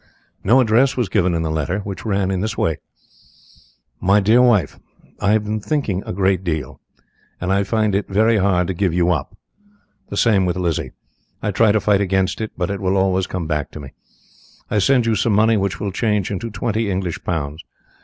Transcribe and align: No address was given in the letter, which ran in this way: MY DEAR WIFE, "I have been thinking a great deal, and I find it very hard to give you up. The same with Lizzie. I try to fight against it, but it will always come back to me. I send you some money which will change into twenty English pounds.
No 0.43 0.59
address 0.59 0.97
was 0.97 1.09
given 1.09 1.35
in 1.35 1.43
the 1.43 1.51
letter, 1.51 1.77
which 1.81 2.07
ran 2.07 2.31
in 2.31 2.41
this 2.41 2.57
way: 2.57 2.79
MY 3.99 4.19
DEAR 4.19 4.41
WIFE, 4.41 4.79
"I 5.19 5.33
have 5.33 5.43
been 5.43 5.59
thinking 5.59 6.01
a 6.07 6.11
great 6.11 6.43
deal, 6.43 6.79
and 7.39 7.53
I 7.53 7.63
find 7.63 7.93
it 7.93 8.07
very 8.09 8.37
hard 8.37 8.65
to 8.65 8.73
give 8.73 8.95
you 8.95 9.11
up. 9.11 9.37
The 10.09 10.17
same 10.17 10.47
with 10.47 10.57
Lizzie. 10.57 10.93
I 11.43 11.51
try 11.51 11.71
to 11.71 11.79
fight 11.79 12.01
against 12.01 12.41
it, 12.41 12.51
but 12.57 12.71
it 12.71 12.79
will 12.81 12.97
always 12.97 13.27
come 13.27 13.45
back 13.45 13.69
to 13.73 13.79
me. 13.79 13.93
I 14.71 14.79
send 14.79 15.05
you 15.05 15.13
some 15.13 15.33
money 15.33 15.55
which 15.55 15.79
will 15.79 15.91
change 15.91 16.31
into 16.31 16.49
twenty 16.49 16.89
English 16.89 17.23
pounds. 17.23 17.63